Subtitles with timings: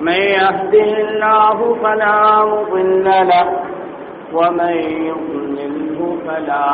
[0.00, 3.48] من يهده الله فلا مضل له
[4.32, 4.74] ومن
[5.10, 6.66] يضلله فلا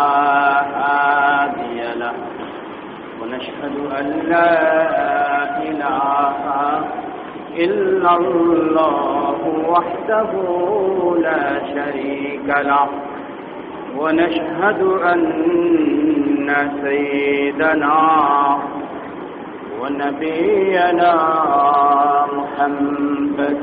[0.77, 2.12] هادي له.
[3.23, 4.52] ونشهد أن لا
[5.62, 6.37] إله
[7.56, 10.30] إلا الله وحده
[11.20, 12.88] لا شريك له.
[13.98, 14.82] ونشهد
[15.12, 15.23] أن
[16.82, 17.98] سيدنا
[19.80, 21.15] ونبينا
[22.56, 23.59] محمد.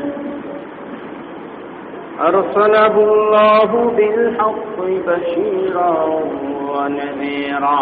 [2.22, 4.78] أرسله الله بالحق
[5.08, 5.94] بشيرا
[6.70, 7.80] ونذيرا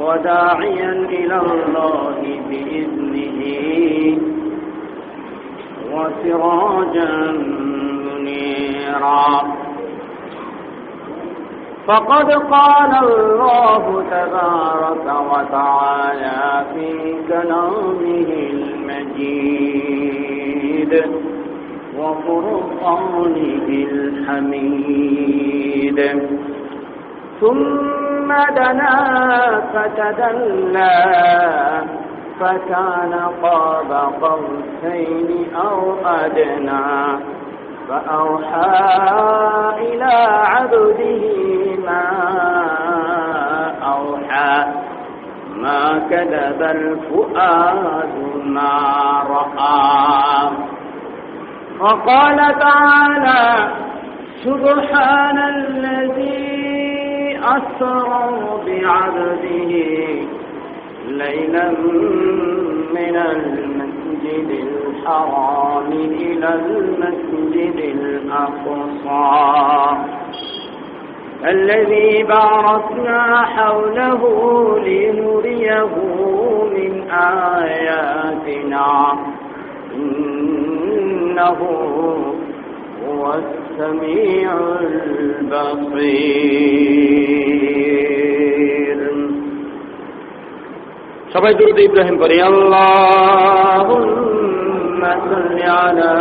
[0.00, 3.40] وداعيا إلى الله بإذنه
[5.92, 7.12] وسراجا
[8.06, 9.28] منيرا.
[11.88, 16.88] فقد قال الله تبارك وتعالى في
[17.28, 18.30] كلامه
[19.18, 20.12] المجيد
[21.98, 25.18] وفرقانه الحميد
[27.40, 28.94] ثم دنا
[29.72, 30.96] فتدلى
[32.40, 33.90] فكان قاب
[34.22, 37.37] قوسين أو أدنى.
[37.88, 38.70] فأوحى
[39.78, 41.24] إلى عبده
[41.86, 42.04] ما
[43.82, 44.64] أوحى
[45.56, 48.78] ما كذب الفؤاد ما
[49.28, 50.50] رأى.
[51.80, 53.68] وقال تعالى
[54.44, 56.58] سبحان الذي
[57.42, 58.30] أسرى
[58.66, 59.72] بعبده
[61.08, 61.68] ليلا
[62.98, 69.26] من المسجد الحرام إلى المسجد الأقصى.
[71.44, 74.22] الذي باركنا حوله
[74.78, 75.94] لنريه
[76.76, 78.88] من آياتنا.
[79.94, 81.58] إنه
[83.08, 86.18] هو السميع البصير.
[91.33, 94.31] সবাই দুরুদ ইব্রাহিম করি আল্লাহুম্মা
[95.29, 96.13] সাল্লি আলা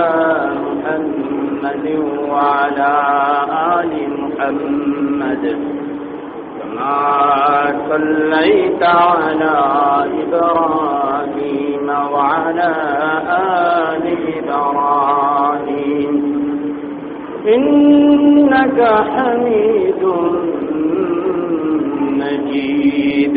[0.64, 1.86] মুহাম্মাদ
[2.22, 2.94] ওয়া আলা
[3.70, 5.44] আলি মুহাম্মাদ
[6.72, 6.98] كما
[7.90, 9.56] صليت على
[10.22, 12.70] إبراهيم وعلى
[13.88, 14.04] آل
[14.38, 16.12] إبراهيم
[17.46, 18.78] إنك
[19.12, 20.02] حميد
[22.20, 23.36] مجيد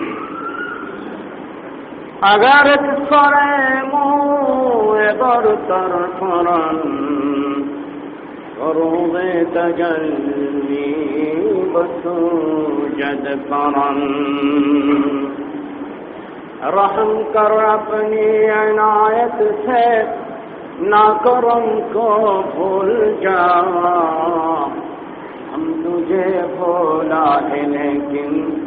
[2.21, 2.75] اگر
[3.09, 3.35] سر
[3.83, 6.77] موے برتر فرن
[8.59, 9.15] روز
[9.53, 10.91] تجلی
[11.73, 13.99] بسو جد کرن۔
[16.63, 20.01] رحم کر اپنی عنایت سے،
[20.79, 23.59] نہ کرم کو بھول جا۔
[25.53, 28.60] ہم تجھے بولا ہے لیکن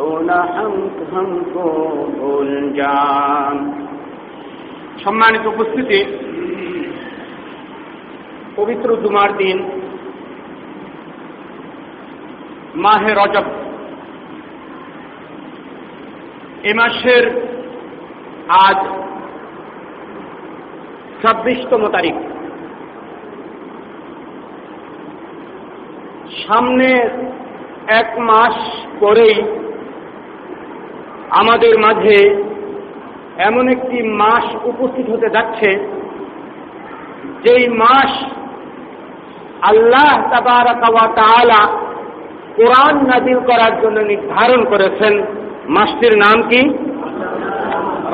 [0.00, 0.30] ভুল
[2.74, 3.56] যান
[5.04, 6.00] সম্মানিত উপস্থিতি,
[8.56, 9.58] পবিত্র দুমার দিন,
[12.74, 13.46] মাহে রজব।
[16.64, 17.24] এ মাসের
[18.48, 18.78] আজ
[21.22, 22.14] ছাব্বিশতম তারিখ।
[26.46, 26.88] সামনে
[27.88, 29.59] এক মাস পরেই
[31.30, 32.18] আমাদের মাঝে
[33.38, 35.70] এমন একটি মাস উপস্থিত হতে যাচ্ছে,
[37.44, 38.12] যেই মাস
[39.62, 40.10] আল্লাহ
[41.16, 41.62] তালা
[42.56, 45.22] কোরআন নাজিল করার জন্য নির্ধারণ করেছেন।
[45.68, 46.60] মাসটির নাম কি?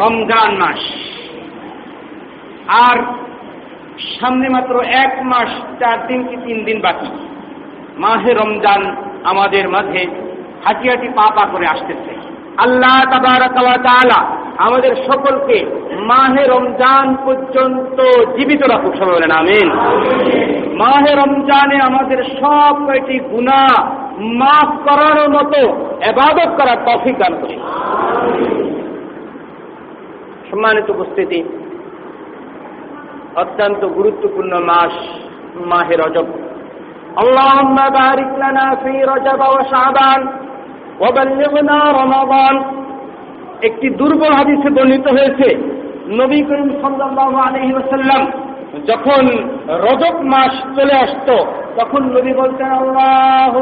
[0.02, 0.80] রমজান মাস।
[2.68, 2.96] আর
[4.20, 5.48] সামনে মাত্র এক মাস,
[5.80, 7.10] চার দিন কি তিন দিন বাকি?
[7.98, 10.06] মাহে রমজান আমাদের মাঝে
[10.64, 12.15] হাঁটি হাঁটি পা পা করে আসতেছে।
[12.64, 12.96] আল্লাহ
[13.86, 14.20] তালা
[14.66, 15.58] আমাদের সকলকে
[16.10, 17.98] মাহে রমজান পর্যন্ত
[18.36, 19.68] জীবিত রাখুক, সবাই বলেন আমিন।
[20.82, 23.62] মাহে রমজানে আমাদের সব কয়টি গুণা
[24.40, 25.60] মাফ করার মতো
[26.10, 27.56] এবাদত করার তফিক দান করি।
[30.50, 31.40] সম্মানিত উপস্থিতি,
[33.36, 34.94] অত্যন্ত গুরুত্বপূর্ণ মাস,
[35.70, 36.26] মাহে রজব।
[37.22, 37.54] আল্লাহ
[37.98, 40.20] বারিক লানা ফি রজব ও শাহবান
[41.98, 42.54] রমাবান
[43.62, 45.48] একটি দুর্বল হাদিসে বর্ণিত হয়েছে,
[46.20, 48.22] নবী করিম সাল্লাহ আলহি ওসাল্লাম
[48.86, 49.24] যখন
[49.86, 51.28] রজক মাস চলে আসত,
[51.76, 53.52] তখন নবী বলতেন আল্লাহ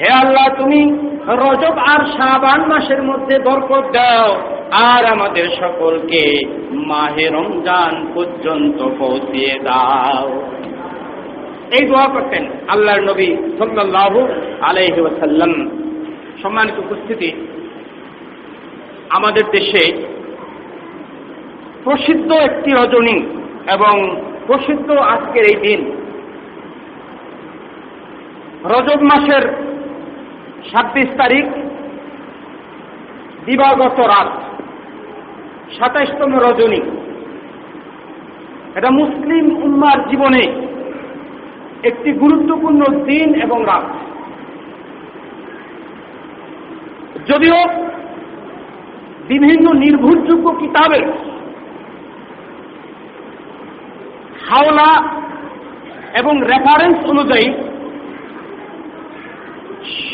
[0.00, 0.80] হে আল্লাহ, তুমি
[1.42, 4.28] রজব আর শাবান মাসের মধ্যে বরকত দাও।
[4.74, 6.22] আর আমাদের সকলকে
[6.70, 10.42] মাহে রমজান পর্যন্ত পৌঁছিয়ে দাও।
[11.80, 13.28] এই দোয়া করতেন আল্লাহর নবী
[14.60, 15.52] আলাইহি ওয়াসাল্লাম।
[16.42, 17.30] সম্মানিত উপস্থিতি,
[19.10, 19.84] আমাদের দেশে
[21.84, 23.18] প্রসিদ্ধ একটি রজনী
[23.72, 24.16] এবং
[24.46, 25.80] প্রসিদ্ধ আজকের এই দিন
[28.64, 29.44] রজব মাসের
[30.70, 31.44] ছাব্বিশ তারিখ
[33.44, 34.32] দিবাগত রাত।
[35.78, 36.80] সাতাইশতম রজনী।
[38.74, 40.64] এটা মুসলিম উম্মার জীবনে
[41.82, 43.84] একটি গুরুত্বপূর্ণ দিন এবং রাত।
[47.30, 47.56] যদিও
[49.28, 51.00] বিভিন্ন নির্ভরযোগ্য কিতাবে
[54.48, 55.08] হাওলা
[56.18, 57.52] এবং রেফারেন্স অনুযায়ী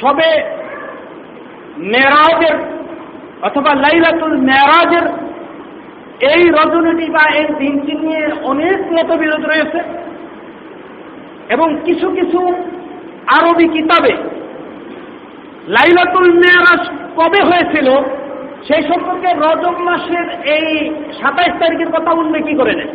[0.01, 0.31] সবে
[1.79, 2.57] মেরাজের
[3.43, 5.30] অথবা লাইলাতুল মেরাজের
[6.21, 9.81] এই রজনীটি বা এই দিনটি নিয়ে অনেক মতবিরোধ রয়েছে
[11.49, 12.41] এবং কিছু কিছু
[13.27, 14.13] আরবি কিতাবে
[15.69, 16.83] লাইলাতুল মেয়ারাজ
[17.17, 17.89] কবে হয়েছিল
[18.69, 20.27] সেই সম্পর্কে রজব মাসের
[20.57, 20.67] এই
[21.21, 22.93] সাতাইশ তারিখের কথা উল্লেখ কি করে নেয়।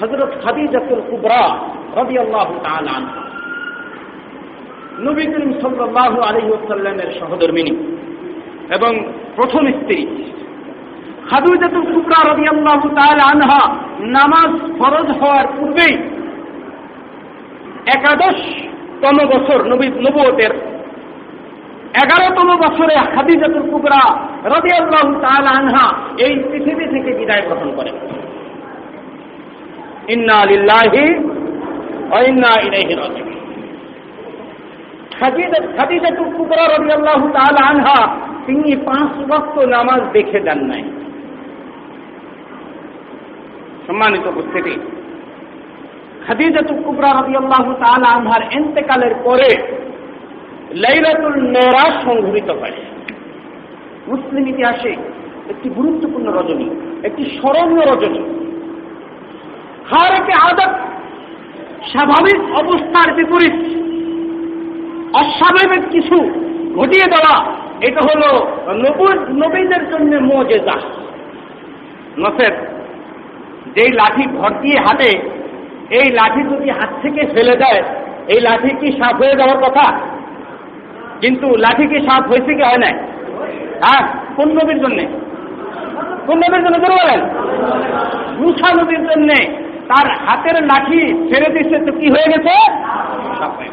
[0.00, 1.42] হজরত খাদিজাতুল কুবরা
[1.96, 2.46] রবি আল্লাহ
[5.06, 7.72] নবী করিম সাল্লাহ আলহিউসাল্লামের সহধর্মিনী
[8.74, 8.92] এবং
[9.36, 9.98] প্রথম স্ত্রী।
[11.30, 12.78] খাদুজাতুল কুবরা রবি আল্লাহ
[13.32, 13.62] আনহা
[14.00, 15.94] নামাজ ফরজ হওয়ার পূর্বেই
[17.96, 20.52] একাদশতম বছর নবী নবতের
[22.02, 24.02] এগারোতম বছরে খাদিজাতুল কুবরা
[24.44, 25.02] রবি আল্লাহ
[25.58, 25.86] আনহা
[26.24, 27.96] এই পৃথিবী থেকে বিদায় গ্রহণ করেন
[30.08, 31.04] ইন্না লিল্লাহি
[32.28, 33.39] ইন্না ইলাইহি রাজিউন।
[35.20, 40.82] খাদিজাতুল কুবরা রাদিয়াল্লাহু তাআলা আনহা, তিনি পাঁচ ওয়াক্ত নামাজ দেখে দেন নাই।
[43.86, 44.80] সম্মানিত উপস্থিতি
[46.26, 49.50] খাদিজাতুল কুবরা রাদিয়াল্লাহু তাআলা আনহার ইন্তেকালের পরে
[50.74, 52.76] লাইলাতুল মেরাজ সংঘটিত হয়।
[54.08, 54.96] মুসলিম ইতিহাসে
[55.48, 56.70] একটি গুরুত্বপূর্ণ রজনী,
[57.02, 58.22] একটি স্মরণীয় রজনী।
[59.90, 60.72] হার একটি আদত,
[61.90, 63.80] স্বাভাবিক অবস্থার বিপরীত
[65.20, 66.16] অস্বাভাবিক কিছু
[66.78, 67.34] ঘটিয়ে দেওয়া,
[67.86, 68.30] এটা হলো
[69.42, 70.76] নবীদের জন্য মজেজা
[72.22, 72.54] নসের,
[73.74, 75.10] যেই লাঠি ঘর দিয়ে হাতে
[75.98, 77.82] এই লাঠি যদি হাত থেকে ফেলে দেয়,
[78.32, 79.86] এই লাঠি কি সাপ হয়ে যাওয়ার কথা?
[81.22, 82.90] কিন্তু লাঠি কি সাপ হয়েছে কি হয় না
[83.82, 84.02] হ্যাঁ
[84.36, 85.04] কোন নবীর জন্যে?
[86.26, 87.20] কোন নবীর জন্য ধরে বলেন।
[88.40, 89.38] মুসা নবীর জন্যে।
[89.90, 92.54] তার হাতের লাঠি ছেড়ে দিচ্ছে, তো কি হয়ে গেছে?
[93.38, 93.72] সাপ হয়ে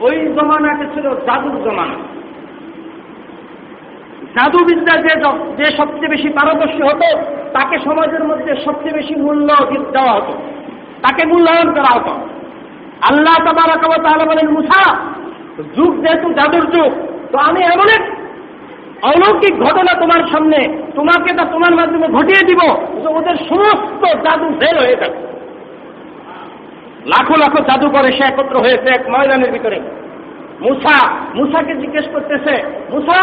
[0.00, 1.96] ওই জমানাটা ছিল জাদুর জমানা।
[4.36, 5.12] জাদুবিদ্যা যে
[5.58, 7.08] যে সবচেয়ে বেশি পারদর্শী হতো,
[7.52, 9.48] তাকে সমাজের মধ্যে সবচেয়ে বেশি মূল্য
[9.92, 10.32] দেওয়া হতো।
[11.04, 12.12] তাকে মূল্যায়ন করা হতো।
[13.10, 13.34] আল্লাহ
[14.04, 14.82] তাহলে বলেন, মুসা,
[15.76, 16.92] যুগ যেহেতু জাদুর যুগ,
[17.32, 18.04] তো আমি এমন এক
[19.02, 20.58] অলৌকিক ঘটনা তোমার সামনে,
[20.94, 22.60] তোমাকে তা তোমার মাধ্যমে ঘটিয়ে দিব
[23.18, 25.35] ওদের সমস্ত জাদু ফেল হয়ে যাবে।
[27.12, 29.78] লাখো লাখো জাদুকর এসে একত্র হয়েছে এক ময়দানের ভিতরে।
[30.60, 30.96] মুসা,
[31.34, 32.54] মুসাকে জিজ্ঞেস করতেছে,
[32.90, 33.20] মুসা,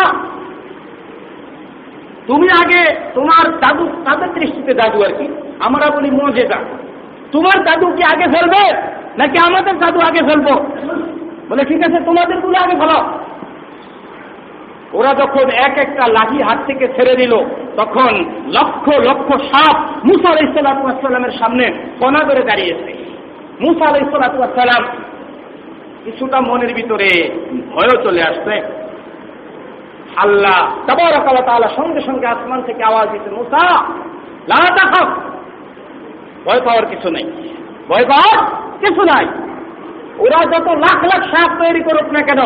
[2.28, 2.82] তুমি আগে
[3.16, 5.28] তোমার দাদু তাদের দৃষ্টিতে দাদু আর কি?
[5.60, 6.60] আমরা বলি মজেদা।
[7.32, 8.64] তোমার দাদু কি আগে ফেলবে,
[9.18, 10.48] নাকি আমাদের দাদু আগে ফেলব?
[11.50, 13.00] বলে, ঠিক আছে, তোমাদেরগুলো আগে ফেলো।
[14.94, 17.34] ওরা যখন এক একটা লাঠি হাত থেকে ছেড়ে দিল,
[17.78, 18.12] তখন
[18.48, 19.76] লক্ষ লক্ষ সাপ
[20.06, 21.66] মুসার ইসলামের সামনে
[22.00, 23.13] কণা করে দাঁড়িয়েছে।
[23.62, 24.06] মুসা আলাই
[24.56, 24.84] সালাম
[26.06, 27.10] কিছুটা মনের ভিতরে
[27.74, 28.62] ভয়ও চলে আসছে।
[30.18, 33.84] আল্লাহ তাবারকালা সঙ্গে সঙ্গে আসমান থেকে আওয়াজ দিতে মুসা,
[34.48, 35.10] লা তাখাফ,
[36.46, 37.26] ভয় পাওয়ার কিছু নেই,
[37.90, 38.38] ভয় পাওয়ার
[38.80, 39.26] কিছু নাই।
[40.20, 42.42] ওরা যত লাখ লাখ সাপ তৈরি করুক না কেন,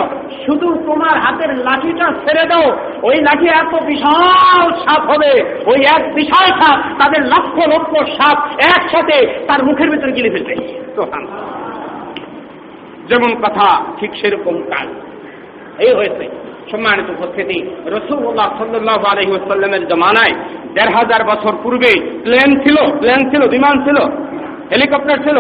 [0.46, 2.68] শুধু তোমার হাতের লাঠিটা ছেড়ে দাও।
[3.04, 5.32] ওই লাঠি এত বিশাল সাপ হবে,
[5.66, 8.38] ওই এক বিশাল সাপ, তাদের লক্ষ লক্ষ সাপ
[8.70, 10.56] একসাথে তার মুখের ভিতরে গিলে ফেলবে।
[13.10, 13.68] যেমন কথা,
[14.00, 14.88] ঠিক সেরকম কাজ।
[15.86, 16.26] এই হয়েছে
[16.72, 20.34] সম্মানিত উপস্থিতি। রসুল্লাহ সাল্লাহ আলহিউসাল্লামের জমানায়
[20.74, 21.92] দেড় হাজার বছর পূর্বে
[22.24, 23.98] প্লেন ছিল প্লেন ছিল, বিমান ছিল,
[24.72, 25.38] হেলিকপ্টার ছিল,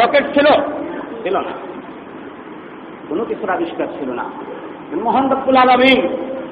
[0.00, 0.48] রকেট ছিল
[1.22, 1.52] ছিল না।
[3.08, 4.24] কোনো কিছুর আবিষ্কার ছিল না।
[5.02, 6.08] মোহান রব্বুল আলমিন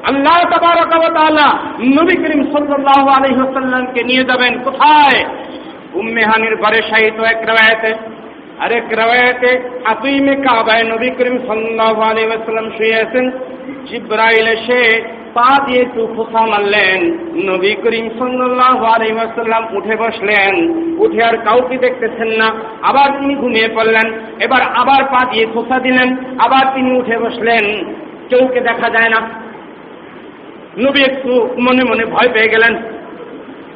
[0.08, 5.24] আল্লাহ তাবারকালা নবী করিম সাল্লাহ আলহিহাসাল্লামকে নিয়ে যাবেন কোথায়?
[5.94, 7.94] উম্মেহানির ঘরে সাহিত্য এক রেওয়ায়তে।
[8.60, 13.30] আরেক রেওয়ায়তে আতুইমে কাবায় নবী করিম সাল্লাল্লাহু আলাইহি ওয়াসাল্লাম শুয়ে আছেন।
[13.90, 15.02] জিব্রাইল এসে
[15.34, 17.18] পা দিয়ে একটু খোসা মারলেন।
[17.50, 20.54] নবী করিম সাল্লাল্লাহু আলাইহি ওয়াসাল্লাম উঠে বসলেন।
[20.98, 22.46] উঠে আর কাউকে দেখতেছেন না।
[22.82, 27.94] আবার তিনি ঘুমিয়ে পড়লেন। এবার আবার পা দিয়ে খোসা দিলেন। আবার তিনি উঠে বসলেন।
[28.28, 29.50] কেউকে দেখা যায় না।
[30.78, 32.82] নবী একটু মনে মনে ভয় পেয়ে গেলেন।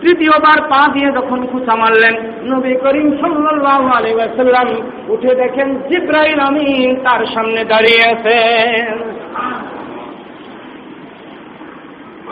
[0.00, 4.68] তৃতীয়বার পা দিয়ে যখন খুঁচা মারলেন, নবী করিম সাল্লাল্লাহু আলাইহি ওয়াসাল্লাম
[5.08, 8.98] উঠে দেখেন জিব্রাইল আমিন তার সামনে দাঁড়িয়ে আছেন।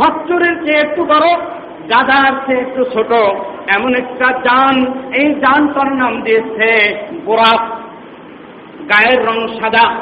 [0.03, 1.37] খচ্চরের চেয়ে একটু বড়
[1.91, 3.13] গাধার চেয়ে একটু ছোট,
[3.77, 4.77] এমন একটা যান
[5.15, 6.69] এই যানটার নাম দিয়েছে
[7.25, 7.61] বোরাক।
[8.83, 9.95] গায়ের রং সাদা।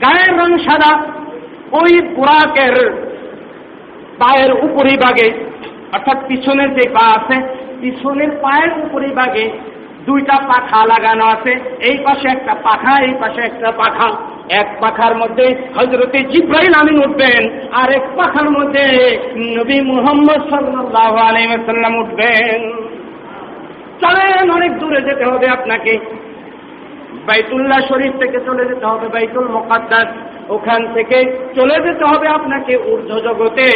[0.00, 1.02] গায়ের রং সাদা।
[1.72, 3.04] ওই বোরাকের
[4.18, 5.44] পায়ের উপরিভাগে,
[5.92, 7.42] অর্থাৎ পিছনের যে পা আছে,
[7.80, 9.50] পিছনের পায়ের উপরিভাগে
[10.06, 14.08] দুইটা পাখা লাগানো আছে। এই পাশে একটা পাখা, এই পাশে একটা পাখা।
[14.50, 15.46] এক পাখার মধ্যে
[15.76, 17.42] হজরতে জিব্রাইল আমিন উঠবেন,
[17.72, 18.84] আর এক পাখার মধ্যে
[19.36, 22.60] নবী মুহাম্মদ সাল্লাহ আলাইসাল্লাম উঠবেন।
[24.00, 25.98] চলেন, অনেক দূরে যেতে হবে আপনাকে।
[27.26, 30.06] বাইতুল্লাহ শরীফ থেকে চলে যেতে হবে, বাইতুল মোকাদ্দাস।
[30.48, 31.18] ওখান থেকে
[31.54, 33.66] চলে যেতে হবে আপনাকে ঊর্ধ্ব জগতে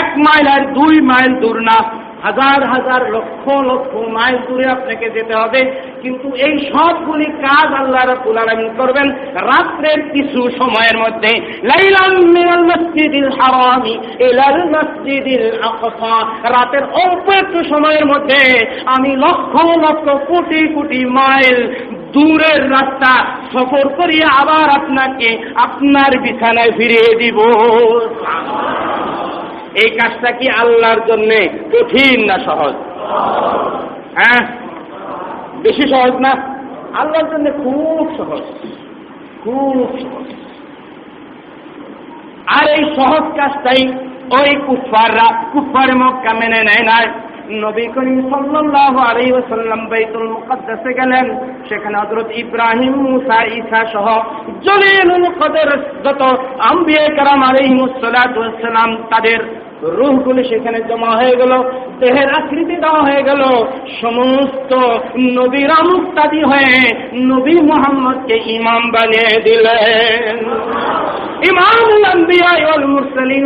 [0.00, 5.34] এক মাইল আর দুই মাইল দূর না। হাজার হাজার লক্ষ লক্ষ মাইল দূরে আপনাকে যেতে
[5.42, 5.60] হবে।
[6.02, 9.06] কিন্তু এই সবগুলি কাজ আল্লাহ রাব্বুল আলামিন করবেন
[9.50, 11.32] রাত্রের কিছু সময়ের মধ্যে।
[11.70, 13.94] লাইলাম মিনাল মসজিদিল হারামি
[14.28, 16.16] ইলাল মসজিদিল আকসা।
[16.56, 18.40] রাতের অল্প একটু সময়ের মধ্যে
[18.94, 19.52] আমি লক্ষ
[19.84, 21.58] লক্ষ কোটি কোটি মাইল
[22.14, 23.12] দূরের রাস্তা
[23.52, 27.38] সফর করিয়ে আবার আপনাকে আপনার বিছানায় ফিরিয়ে দিব।
[29.74, 32.74] এই কাজটা কি আল্লাহর জন্যে কঠিন না সহজ?
[34.14, 34.46] হ্যাঁ?
[35.62, 36.30] বেশি সহজ না?
[36.94, 38.42] আল্লাহর জন্য খুব সহজ।
[39.44, 40.34] খুব সহজ।
[42.46, 43.88] আর এই সহজ কাজটাই
[44.40, 47.06] ওই কুফাররা কুফার মক্কা মেনে নেয় নাই।
[47.50, 51.26] নবী করিম সাল্লাহ আলী ওসাল্লাম বাইতুল মুকদ্দাসে গেলেন।
[51.68, 54.06] সেখানে হজরত ইব্রাহিম, মুসা ইসা সহ
[54.66, 55.70] জলিলুল কদর
[56.04, 56.22] যত
[56.58, 59.40] আম্বিয়ে কারাম আলিহিমুসালাম তাদের
[59.82, 61.52] রুহগুলি সেখানে জমা হয়ে গেল,
[62.00, 63.42] দেহের আকৃতি দেওয়া হয়ে গেল।
[64.00, 64.72] সমস্ত
[65.38, 66.74] নবীর মুক্তাদি হয়ে
[67.14, 70.36] নবী মোহাম্মদকে ইমাম বানিয়ে দিলেন।
[71.50, 72.52] ইমামুল আম্বিয়া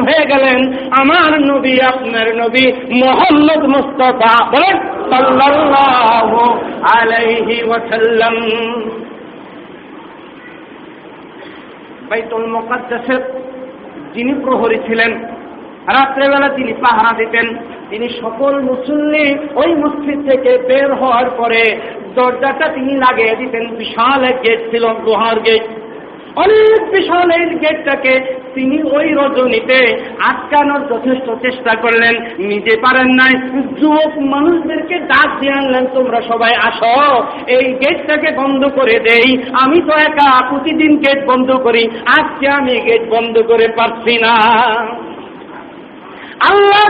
[0.07, 0.59] হয়ে গেলেন।
[1.01, 2.73] আমার নবী, আপনার নবী
[3.05, 4.77] মোহাম্মদ মুস্তাফা বলেন,
[5.11, 6.41] সাল্লাল্লাহু
[6.83, 8.35] আলাইহি ওয়াসাল্লাম।
[12.11, 13.23] বাইতুল মুকাদ্দাসের
[14.15, 15.13] যিনি প্রহরী ছিলেন,
[15.87, 17.47] রাত্রেবেলা তিনি পাহারা দিতেন।
[17.91, 21.63] তিনি সকল মুসল্লি ওই মসজিদ থেকে বের হওয়ার পরে
[22.15, 25.65] দরজাটা তিনি লাগিয়ে দিতেন, বিশাল এক গেট ছিল, লোহার গেট।
[26.37, 33.35] অনেক বিশাল এই গেটটাকে তিনি ওই রজনীতে আটকানোর যথেষ্ট চেষ্টা করলেন। নিজে পারেন নাই।
[33.81, 39.93] যুবক মানুষদেরকে ডাক দিয়ে আনলেন, তোমরা সবাই আসো। এই গেটটাকে বন্ধ করে দেই। আমি তো
[39.99, 41.89] একা প্রতিদিন গেট বন্ধ করি।
[42.21, 44.35] আজকে আমি গেট বন্ধ করে পারছি না।
[46.41, 46.87] আল্লাহ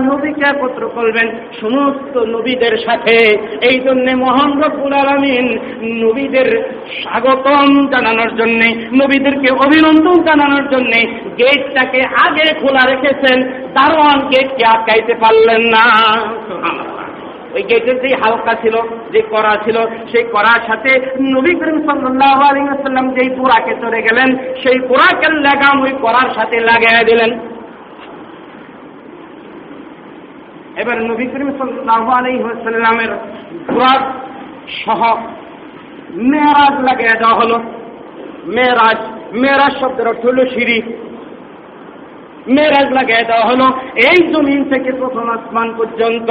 [0.00, 1.28] নবীকে একত্র করবেন।
[1.60, 3.16] সমস্ত নবীদের সাথে।
[3.70, 5.58] এই জন্য মহান রব্বুল আলামিন
[6.04, 8.60] নবীদের স্বাগতম জানানোর জন্য,
[9.04, 15.86] নবীদেরকে অভিনন্দন জানানোর জন্য গেটটাকে আগে খোলা রেখেছেন। দারোয়ান গেটকে আটকাইতে পারলেন না।
[17.54, 18.76] ওই গেটের যে হালকা ছিল,
[19.12, 19.76] যে করা ছিল,
[20.12, 25.82] সেই করার সাথে নবী করিম সাল্লাল্লাহু আলাইহি ওয়াসাল্লাম যেই পোড়াকে চলে গেলেন, সেই পোড়াকের লাগাম
[25.82, 27.53] ওই করার সাথে লাগাই দিলেন।
[30.76, 33.10] এবার নবী করিম সাল্লাহ আলাইহি ওয়াসাল্লামের
[33.68, 34.02] বুরাক
[34.84, 35.00] সহ
[36.30, 37.56] মেয়েরাজ লাগিয়ে দেওয়া হলো
[38.46, 38.98] মেয়েরাজ
[39.32, 40.78] মেয়েরাজ শব্দের অর্থ হলো সিঁড়ি।
[42.46, 43.66] মেয়েরাজ লাগিয়ে দেওয়া হলো
[44.08, 46.30] এই জমিন থেকে প্রথম আসমান পর্যন্ত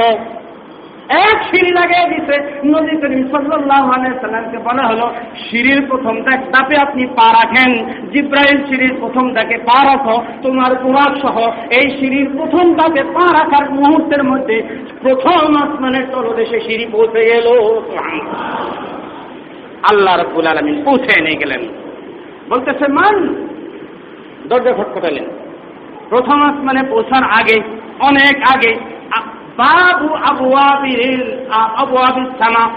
[1.08, 5.14] এক সিঁড়ি লাগিয়ে দিতে নদী করিম সাল্লাহ সাল্লামকে বলা হলো
[5.50, 11.18] সিঁড়ির প্রথম দেখ দাপে আপনি পা রাখেন। জিব্রাইল সিঁড়ির প্রথম দাকে পা রাখো। তোমার গোড়াক
[11.18, 11.38] সহ
[11.80, 14.62] এই সিঁড়ির প্রথম দাপে পা রাখার মুহূর্তের মধ্যে
[15.02, 17.46] প্রথম আসমানের তলদেশে সিঁড়ি পৌঁছে গেল।
[19.90, 21.60] আল্লাহ রব্বুল আলমিন পৌঁছে নিয়ে গেলেন।
[22.48, 23.34] বলতেছে, মান?
[24.48, 25.24] দরজা খটখটালেন।
[26.08, 27.60] প্রথম আসমানে পৌঁছার আগে,
[28.00, 28.94] অনেক আগে
[29.56, 30.54] বাবু আবু
[31.52, 32.70] আবু আবির সামা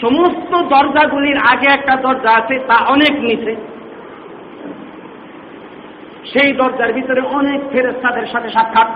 [0.00, 3.56] সমস্ত দরজাগুলির আগে একটা দরজা আছে, তা অনেক নিচে।
[6.32, 8.88] সেই দরজার ভিতরে অনেক ফেরেস্তাদের সাথে সাক্ষাৎ।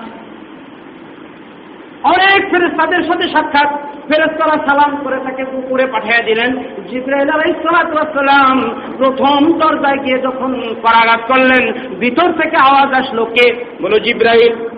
[2.03, 3.71] অনেক ফেরেস্তাদের সাথে সাক্ষাৎ।
[4.09, 11.73] ফেরেস্তারা সালাম করে তাকে উপরে পাঠিয়ে দিলেন। জিব্রাইল আলাইসালাম প্রথম দরজায় গিয়ে যখন পরাঘাত করলেন,
[12.01, 13.65] ভিতর থেকে আওয়াজ আসলো কে?
[13.83, 14.69] বলো জিব্রাইল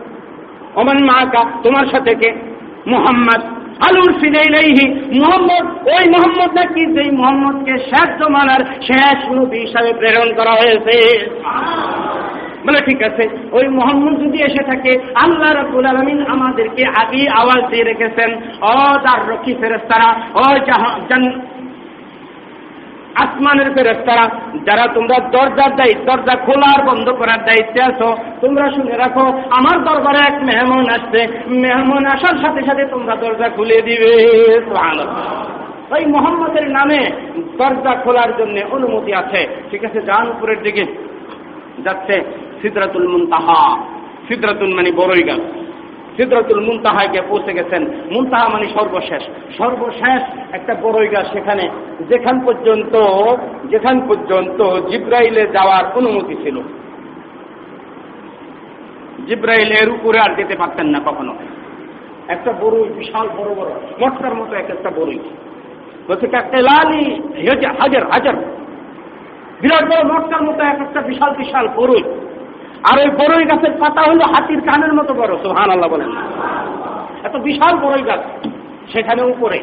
[0.74, 2.47] অমান মাকা তোমার সাথে কে?
[2.86, 3.42] মোহাম্মদ
[3.88, 4.84] আলুর ফিনাইলাইহি
[5.20, 10.96] মোহাম্মদ, ওই মোহাম্মদ নাকি যেই মোহাম্মদকে শেষ জমানার শেষ নবী হিসাবে প্রেরণ করা হয়েছে।
[12.66, 17.84] বলে ঠিক আছে, ওই মোহাম্মদ যদি এসে থাকে, আল্লাহ রকুল আলমিন আমাদেরকে আগেই আওয়াজ দিয়ে
[17.84, 18.30] রেখেছেন
[18.62, 20.44] অ তার রক্ষী ফেরেস্তারা অ
[23.20, 24.28] আসমানের ফেরেস্তারা
[24.64, 30.18] যারা তোমরা দরজার দায়িত্ব দরজা খোলার বন্ধ করার দায়িত্বে আছো, তোমরা শুনে রাখো, আমার দরবারে
[30.18, 34.12] এক মেহমান আসছে। মেহমান আসার সাথে সাথে তোমরা দরজা খুলে দিবে।
[35.90, 37.10] ওই মোহাম্মদের নামে
[37.58, 40.84] দরজা খোলার জন্য অনুমতি আছে। ঠিক আছে, যান উপরের দিকে।
[41.84, 42.24] যাচ্ছে
[42.62, 43.82] সিদ্রাতুল মুনতাহা।
[44.28, 45.67] সিদ্রাতুল মানে বড়ই গাছ।
[46.18, 47.82] সিদ্রাতুল মুনতাহায় গিয়ে পৌঁছে গেছেন।
[48.12, 49.22] মুনতাহা মানে সর্বশেষ।
[49.58, 50.22] সর্বশেষ
[50.52, 51.68] একটা বড়ই গাছ সেখানে।
[52.08, 52.96] যেখান পর্যন্ত
[53.64, 56.60] যেখান পর্যন্ত জিব্রাইলে যাওয়ার অনুমতি ছিল।
[59.26, 61.34] জিব্রাইল এর উপরে আর যেতে পারতেন না কখনো।
[62.28, 65.18] একটা বড়ই, বিশাল বড় বড়, মটকার মতো এক একটা বড়ই।
[66.08, 66.26] বলছে
[66.62, 67.22] লালি
[67.66, 68.36] হাজার হাজার।
[69.60, 72.02] বিরাট বড়, মটকার মতো এক একটা বিশাল বিশাল বড়ই।
[72.82, 76.10] আর ওই বড়ই গাছের পাতা হলো হাতির কানের মতো বড় সোহান আল্লাহ বলেন।
[77.26, 78.22] এত বিশাল বড়ই গাছ,
[78.92, 79.58] সেখানে উপরে।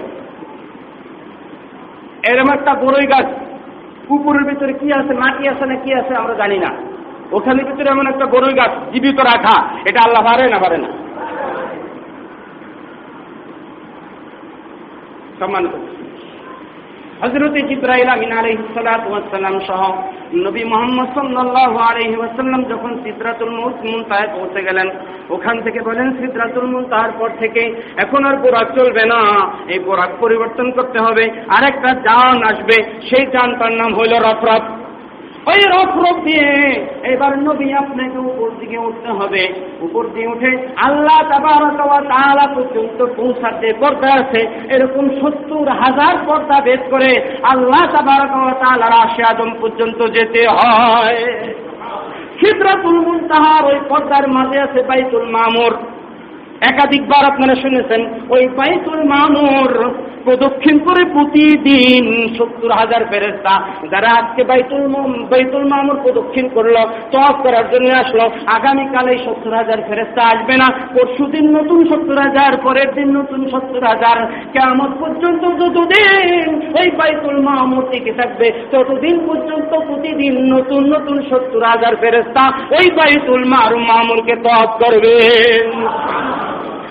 [2.32, 3.28] এরম একটা বড়ই গাছ
[4.08, 6.71] কুকুরের ভিতরে কি আছে, মাটি আছে না কি আছে, আমরা জানি না।
[7.32, 9.56] ওখানে ভিতরে এমন একটা বড়ই গাছ, জীবিত রাখা,
[9.89, 10.89] এটা আল্লাহ পারে না পারে না?
[15.39, 16.04] সম্মান করছি
[17.21, 19.82] হজরত জিব্রাহিল আমিন আলহিসাল্লাম সহ
[20.34, 24.89] নবী মোহাম্মদ সাল্লাহ আলহি ওয়াসাল্লাম যখন সিদ্রাতুল মুনতায় পৌঁছে গেলেন,
[25.30, 30.71] ওখান থেকে বলেন, সিদ্রাতুল মুনতাহার পর থেকে এখন আর বোরাক চলবে না। এই বোরাক পরিবর্তন
[30.71, 34.84] করতে হবে। আরেকটা যান আসবে। সেই যানটার নাম হইল রফরফ।
[35.47, 36.49] ওই রফ দিয়ে
[37.03, 39.43] এবার নবী আপনাকে উপর দিকে উঠতে হবে।
[39.81, 47.12] উপর দিয়ে উঠে আল্লাহ তালা পর্যন্ত পৌঁছাতে পর্দা আছে। এরকম সত্তর হাজার পর্দা বেদ করে
[47.43, 47.84] আল্লাহ
[48.62, 51.53] তালার আশে আদম পর্যন্ত যেতে হয়।
[52.39, 55.73] সিদ্রাতুল মুনতাহার ওই পর্দার মাঝে আছে বাইতুল মামুর।
[56.61, 59.71] একাধিকবার আপনারা শুনেছেন, ওই বাইতুল মামুর
[60.25, 62.05] প্রদক্ষিণ করে প্রতিদিন
[62.37, 63.53] সত্তর হাজার ফেরেস্তা
[63.91, 64.83] যারা আজকে বাইতুল
[65.31, 66.75] বাইতুল মামুর প্রদক্ষিণ করল
[67.11, 72.51] তফ করার জন্য আসলো, আগামীকালে সত্তর হাজার ফেরেস্তা আসবে না। পরশু দিন নতুন সত্তর হাজার,
[72.57, 74.17] পরের দিন নতুন সত্তর হাজার।
[74.53, 76.47] কেমন পর্যন্ত যতদিন
[76.79, 83.43] ওই বাইতুল মামুর টিকে থাকবে, ততদিন পর্যন্ত প্রতিদিন নতুন নতুন সত্তর হাজার ফেরেস্তা ওই বাইতুল
[83.45, 85.15] মার, মামুরকে তফ করবে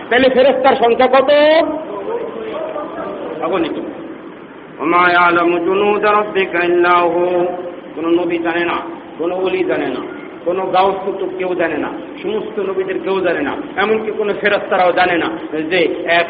[0.09, 1.31] তাহলে ফেরেস্তার সংখ্যা কত?
[7.95, 8.77] কোন নবী জানে না,
[9.19, 10.03] কোন অলি জানে না,
[10.45, 11.91] কোন গাউস কুতুব কেউ জানে না,
[12.23, 15.29] সমস্ত নবীদের কেউ জানে না, এমনকি কোন ফেরস্তারাও জানে না
[15.71, 15.81] যে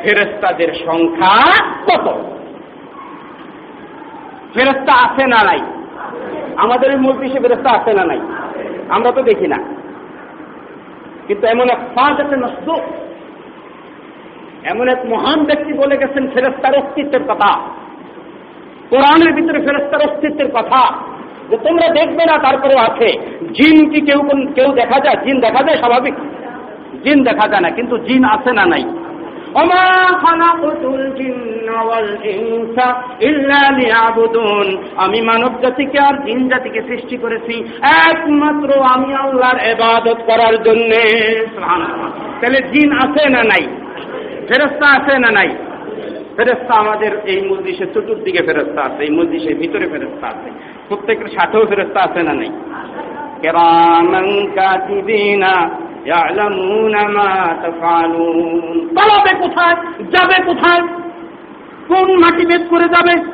[0.02, 1.34] ফেরস্তাদের সংখ্যা
[1.88, 2.06] কত?
[4.54, 5.60] ফেরস্তা আছে না নাই?
[6.64, 8.20] আমাদের মূল পিসে ফেরস্তা আছে না নাই?
[8.94, 9.58] আমরা তো দেখি না।
[11.26, 12.66] কিন্তু এমন এক ফাঁস আছে নষ্ট
[14.64, 17.60] এমন এক মহান ব্যক্তি বলে গেছেন ফেরস্তার অস্তিত্বের কথা।
[18.90, 20.92] কোরআনের ভিতরে ফেরস্তার অস্তিত্বের কথা।
[21.50, 23.08] যে তোমরা দেখবে না, তারপরেও আছে।
[23.40, 24.20] জিন কি কেউ
[24.54, 25.16] কেউ দেখা যায়?
[25.24, 26.14] জিন দেখা যায়, স্বাভাবিক?
[27.04, 28.84] জিন দেখা যায় না, কিন্তু জিন আছে না নাই।
[34.96, 37.54] আমি মানব জাতিকে আর জিন জাতিকে সৃষ্টি করেছি,
[38.10, 41.02] একমাত্র আমি আল্লাহর এবাদত করার জন্যে।
[42.40, 43.83] তাহলে জিন আছে না নাই?
[44.48, 45.48] ফেরস্তা আছে না নাই?
[46.36, 50.50] ফেরস্তা আমাদের এই মসজিষের চতুর্দিকে ফেরস্তা আছে, এই মসজিষের ভিতরে ফেরস্তা আছে।
[50.88, 52.50] প্রত্যেকের সাথেও ফেরস্তা আছে না নাই?
[59.38, 59.76] কোথায়?
[60.04, 60.88] যাবে কোথায়?
[61.88, 63.33] কোন মাটি বেদ করে যাবে?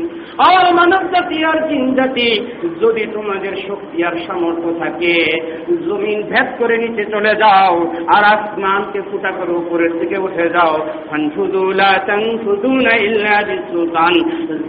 [0.47, 2.29] আর মানব জাতি আর জিন জাতি,
[2.81, 5.15] যদি তোমাদের শক্তি আর সামর্থ্য থাকে,
[5.87, 7.73] জমিন ভেদ করে নিচে চলে যাও,
[8.15, 10.75] আর আসমানকে ফুটা করে উপরের দিকে উঠে যাও।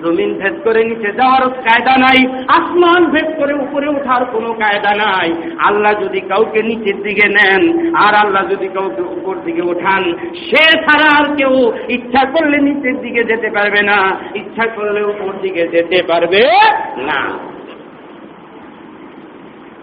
[0.02, 2.20] জমিন ভেদ করে নিচে যাওয়ার কায়দা নাই,
[2.58, 5.28] আসমান ভেদ করে উপরে ওঠার কোনো কায়দা নাই।
[5.68, 7.62] আল্লাহ যদি কাউকে নিচের দিকে নেন,
[8.04, 10.02] আর আল্লাহ যদি কাউকে উপর দিকে ওঠান
[10.46, 11.54] সে ছাড়া আর কেউ
[11.96, 13.98] ইচ্ছা করলে নিচের দিকে যেতে পারবে না।
[14.40, 16.48] ইচ্ছা করলে উপর দিকে দিকে যেতে পারবে
[16.96, 17.38] না।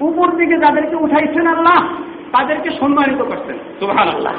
[0.02, 1.88] উপর দিকে যাদেরকে উঠাইছেন আল্লাহ,
[2.32, 4.34] তাদেরকে সম্মানিত করছেন। সুহান আল্লাহ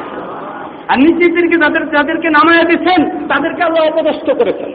[0.88, 4.72] আর নিচের দিকে যাদের যাদেরকে নামায় দিচ্ছেন, তাদেরকে আল্লাহ অপদস্থ করেছেন।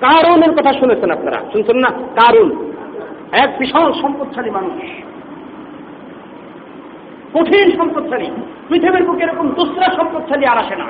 [0.00, 1.36] কারণের কথা শুনেছেন আপনারা?
[1.52, 1.90] শুনছেন না?
[1.90, 2.72] কারণ
[3.32, 4.80] এক বিশাল সম্পদশালী মানুষ।
[7.34, 8.26] কঠিন সম্পদশালী।
[8.68, 10.84] পৃথিবীর বুকে এরকম দোসরা সম্পদশালী আর আসে না।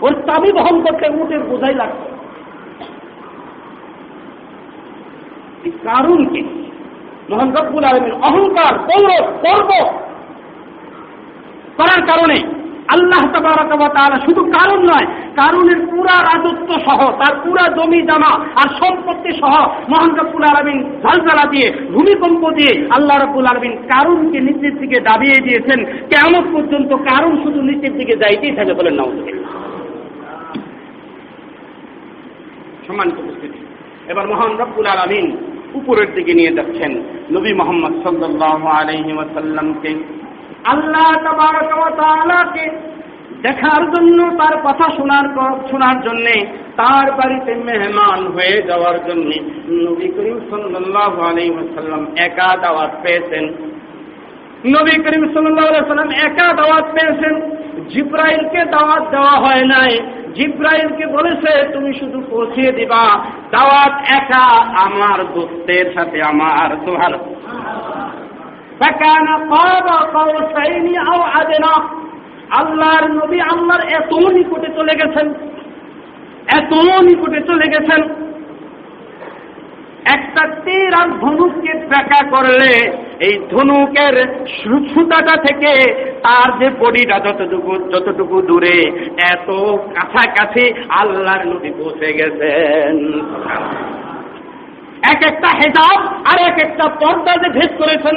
[0.00, 2.18] ওর চাবি বহন করতে উটের বোঝাই লাগছে।
[5.88, 6.42] কারণ কি
[7.30, 9.70] মোহন রব্বুল আলমের অহংকার, গৌরব, গর্ব
[11.78, 12.38] করার কারণে
[12.94, 13.22] আল্লাহ
[13.96, 15.06] তালা শুধু কারণ নয়
[15.40, 19.54] কারণের পুরা রাজত্ব সহ, তার পুরা জমি জামা আর সম্পত্তি সহ
[19.90, 25.78] মোহান রব্বুল আলমিন ঝলঝলা দিয়ে, ভূমিকম্প দিয়ে আল্লাহ রব্বুল আলমিন কারণকে নিচের দিকে দাবিয়ে দিয়েছেন।
[26.12, 29.04] কেমন পর্যন্ত কারণ শুধু নিচের দিকে যাইতেই থাকে বলেন না
[32.86, 33.58] সম্মানিত উপস্থিতি,
[34.10, 35.26] এবার মহান রব্বুল আলমিন
[35.74, 37.02] উপরের দিকে নিয়ে যাচ্ছেন
[37.32, 39.94] নবী মোহাম্মদ সাল্লাহ আলহি ওয়াসাল্লামকে।
[40.64, 42.70] আল্লাহ তাবারকে
[43.42, 45.24] দেখার জন্য, তার কথা শোনার
[45.70, 49.30] শোনার জন্যে, তার বাড়িতে মেহমান হয়ে যাওয়ার জন্য
[49.68, 53.44] নবী করিম সাল্লাহ আলহি ওয়াসাল্লাম একা দাওয়াত পেয়েছেন।
[54.66, 57.57] নবী করিম সাল্লাম একা দাওয়াত পেয়েছেন।
[57.90, 60.00] জিব্রাইলকে দাওয়াত দেওয়া হয় নাই।
[60.34, 64.44] জিব্রাইলকে বলেছে, তুমি শুধু পৌঁছিয়ে দিবা। দাওয়াত একা
[64.80, 67.12] আমার দোস্তের সাথে আমার তোমার
[72.50, 75.34] আল্লাহর নবী আল্লাহর এত নিকটে চলে গেছেন।
[76.48, 78.27] এত নিকটে চলে গেছেন।
[80.14, 82.72] একটা তীর আর ধনুককে ফেঁকা করলে
[83.26, 84.14] এই ধনুকের
[84.94, 85.72] সুতাটা থেকে
[86.24, 88.78] তার যে বডিটা যতটুকু যতটুকু দূরে,
[89.32, 89.48] এত
[89.96, 92.94] কাছাকাছি আল্লাহর নদী পৌঁছে গেছেন।
[95.12, 95.98] এক একটা হেজাব
[96.30, 98.16] আর এক একটা পর্দা যে ভেদ করেছেন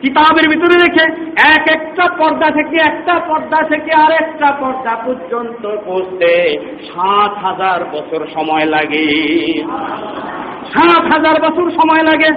[0.00, 1.04] কিতাবের ভিতরে রেখে
[1.48, 8.26] এক একটা পর্দা থেকে একটা পর্দা থেকে আর একটা পর্দা পর্যন্ত পৌঁছতে সাত হাজার বছর
[8.34, 9.06] সময় লাগে।
[10.72, 12.30] সাত হাজার বছর সময় লাগে।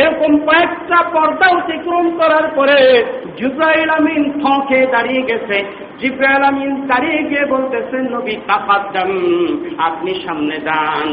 [0.00, 3.04] এরকম কয়েকটা পর্দা অতিক্রম করার পরে
[3.36, 5.64] জিব্রাইল আমিন থকে দাঁড়িয়ে গেছে।
[6.00, 9.10] জিব্রাইল আমিন দাঁড়িয়ে গিয়ে বলতেছেন নবী তাফাদ্দাম
[9.78, 11.08] আপনি সামনে যান।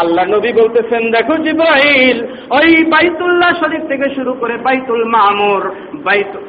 [0.00, 2.18] আল্লাহ নবী বলতেছেন, দেখো জিব্রাইল,
[2.50, 5.62] ওই বাইতুল্লাহ শরীফ থেকে শুরু করে বাইতুল মামুর
[6.06, 6.44] বাইতুল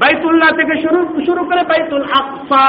[0.00, 2.66] বাইতুল্লাহ থেকে শুরু শুরু করে বাইতুল আকসা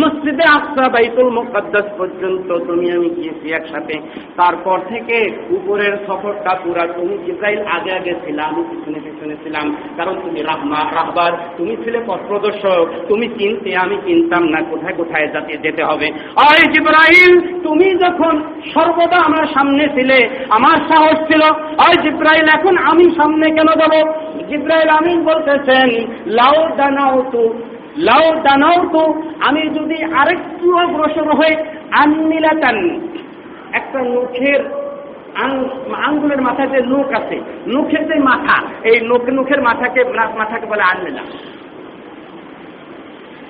[0.00, 3.94] মসজিদে আকসা বাইতুল মুকদ্দাস পর্যন্ত তুমি আমি গিয়েছি একসাথে।
[4.36, 5.16] তারপর থেকে
[5.50, 10.80] উপরের সফরটা পুরা তুমি ইসরায়েল আগে আগে ছিল, আমি পিছনে পিছনে ছিলাম। কারণ তুমি রাহমা,
[10.94, 16.06] রাহবার, তুমি ছিলে পথ প্রদর্শক। তুমি চিনতে আমি চিনতাম না কোথায় কোথায় যাতে যেতে হবে।
[16.36, 17.32] আর জিব্রাইল,
[17.62, 18.34] তুমি যখন
[18.74, 20.18] সর্বদা আমার সামনে ছিলে,
[20.50, 21.42] আমার সাহস ছিল।
[21.86, 23.94] আর জিব্রাইল, এখন আমি সামনে কেন যাব?
[24.50, 25.88] জিব্রাইল আমি বলতেছেন,
[26.26, 27.42] লাউ দানাও তো
[27.98, 33.00] লাউ দানাও তো আমি যদি আরেকটু অগ্রসর হয়ে আনমিলাতান,
[33.72, 34.60] একটা নখের
[36.04, 40.04] আঙ্গুলের মাথায় যে নখ আছে, নখের যে মাথা, এই নখ, নখের মাথাকে
[40.38, 41.20] মাথাকে বলে আনমেলা।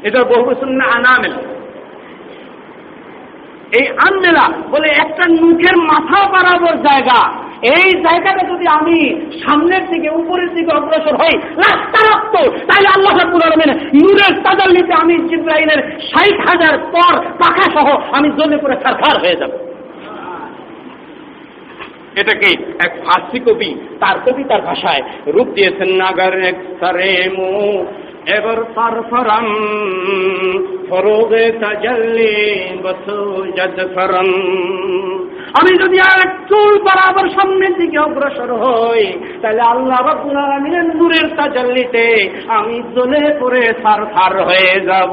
[0.02, 1.40] এটা বহু না আনামেলা।
[3.72, 8.98] এই আনমেলা বলে একটা নুখের মাথা বাড়াবার জায়গা। এই জায়গাটা যদি আমি
[9.44, 12.34] সামনের দিকে, উপরের দিকে অগ্রসর হই, রাস্তা রক্ত
[12.68, 13.70] তাহলে আল্লাহ রাব্বুল আলমিন
[14.02, 19.50] নূরের তাজাল্লিতে আমি জিব্রাইলের ষাট হাজার পর পাখা সহ আমি জ্বলে করে ছারখার হয়ে যাব।
[22.20, 23.74] এটাকে এক ফার্সি কবি?
[24.00, 27.50] তার কবিতার ভাষায় রূপ দিয়েছেন, নাগার এক সারে মু,
[28.26, 29.46] এবার ফারফরাম
[30.88, 32.36] ফরোগে তাজাল্লি
[32.82, 34.30] বসু জদ ফরম।
[35.54, 42.30] আমি যদি এক চুল বরাবর সামনের দিকে অগ্রসর হই, তাহলে আল্লাহ রাব্বুল আলামিনের নূরের তাজাল্লিতে
[42.48, 45.12] আমি জ্বলে পড়ে সার সার হয়ে যাব।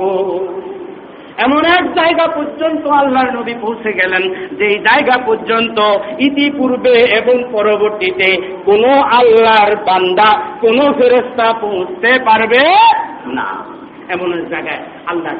[1.38, 5.80] এমন এক জায়গা পর্যন্ত আল্লাহর নবী পৌঁছে গেলেন, যেই জায়গা পর্যন্ত
[6.20, 12.64] ইতিপূর্বে এবং পরবর্তীতে কোনো আল্লাহর বান্দা, কোনো ফেরেস্তা পৌঁছতে পারবে
[13.26, 13.73] না।
[14.16, 15.34] এমন জায়গায় আল্লাহ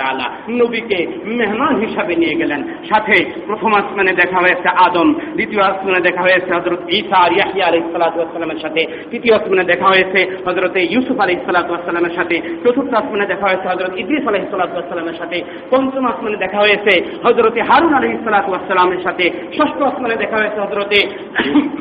[0.00, 0.26] তাআলা
[0.60, 0.98] নবীকে
[1.38, 3.16] মেহমান হিসাবে নিয়ে গেলেন। সাথে
[3.48, 6.80] প্রথম আসমানে দেখা হয়েছে আদম, দ্বিতীয় আসমানে দেখা হয়েছে হজরত
[7.22, 12.14] আর ইয়াহিয়া আলাইহিস সালাতু ওয়াসসালামের সাথে, তৃতীয় আসমানে দেখা হয়েছে হজরত ইউসুফ আলাইহিস সালাতু ওয়াসসালামের
[12.18, 15.38] সাথে, চতুর্থ আসমানে দেখা হয়েছে হজরত ইদ্রিস আলাইহিস সালাতু ওয়াসসালামের সাথে,
[15.70, 16.92] পঞ্চম আসমানে দেখা হয়েছে
[17.24, 19.24] হজরত হারুন আলাইহিস সালাতু ওয়াসসালামের সাথে,
[19.56, 20.98] ষষ্ঠ আসমানে দেখা হয়েছে হজরতে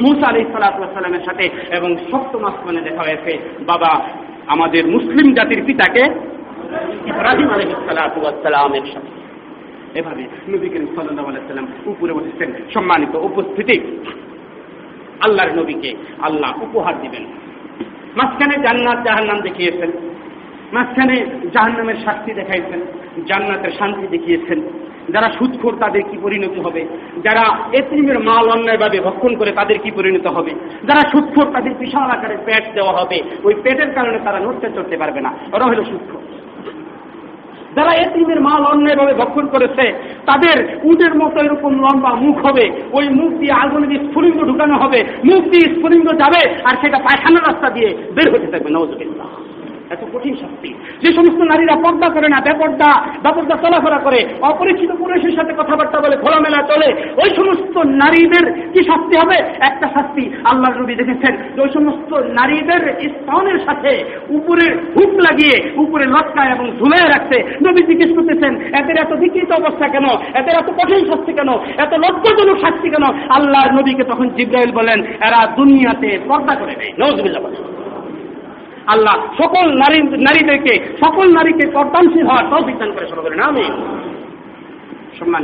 [0.04, 1.46] মুসা আলাইহিস সালাতু ওয়াসসালামের সাথে
[1.78, 3.32] এবং সপ্তম আসমানে দেখা হয়েছে
[3.70, 3.92] বাবা
[4.48, 6.02] আমাদের মুসলিম জাতির পিতাকে
[7.06, 9.24] ইব্রাহিম আলহিসালামের সাথে।
[10.00, 13.80] এভাবে নবী করিম আলাইসাল্লাম উপরে বসেছেন, সম্মানিত উপস্থিতি।
[15.26, 17.26] আল্লাহর নবীকে আল্লাহ উপহার দিবেন।
[18.16, 19.92] মাঝখানে জান্নাত জাহান্নাম দেখিয়েছেন,
[20.74, 22.80] মাঝখানে জাহান্নামের শাস্তি দেখাইছেন,
[23.28, 24.62] জান্নাতের শান্তি দেখিয়েছেন।
[25.10, 26.86] যারা সুদখোর তাদের কি পরিণতি হবে?
[27.24, 30.52] যারা এতিমের মাল অন্যায়ভাবে ভক্ষণ করে তাদের কি পরিণত হবে?
[30.84, 35.22] যারা সুদখোর তাদের বিশাল আকারে পেট দেওয়া হবে, ওই পেটের কারণে তারা নড়তে চড়তে পারবে
[35.22, 36.22] না। ওরা হলো সুদখোর।
[37.76, 39.94] যারা এতিমের মাল অন্যায়ভাবে ভক্ষণ করেছে,
[40.26, 45.04] তাদের উটের মতো এরকম লম্বা মুখ হবে, ওই মুখ দিয়ে আগুনে দিয়ে স্ফুলিঙ্গ ঢুকানো হবে,
[45.26, 49.23] মুখ দিয়ে স্ফুলিঙ্গ যাবে, আর সেটা পায়খানা রাস্তা দিয়ে বের হতে থাকবে নজরুল্লাহ
[49.94, 50.70] এত কঠিন শাস্তি।
[51.02, 52.90] যে সমস্ত নারীরা পর্দা করে না, বেপর্দা
[53.24, 56.90] বেপর্দা চলাফেরা করে, অপরিচিত পুরুষের সাথে কথাবার্তা বলে, খোলামেলা চলে,
[57.24, 59.38] ওই সমস্ত নারীদের কি শাস্তি হবে?
[59.70, 62.82] একটা শাস্তি আল্লাহ নবী দেখেছেন ওই সমস্ত নারীদের
[63.14, 63.92] স্তনের সাথে
[64.30, 69.88] উপরে হুক লাগিয়ে, উপরে লটকায় এবং ঝুলে রাখছে নবী জিজ্ঞেস করতেছেন, এদের এত বিকৃত অবস্থা
[69.88, 70.08] কেন?
[70.40, 71.50] এদের এত কঠিন শাস্তি কেন?
[71.84, 73.06] এত লজ্জাজনক শাস্তি কেন?
[73.38, 77.42] আল্লাহ নবীকে তখন জিব্রাইল বলেন এরা দুনিয়াতে পর্দা করে নেয় নজবিল্লা
[78.88, 83.64] আল্লাহ সকল নারী, নারীদেরকে, সকল নারীকে কর্তানশীল হওয়ার তৌফিক দান করে শুরু করেন আমি
[85.20, 85.44] সম্মান